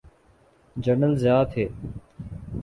[0.75, 1.65] General Zia تھے۔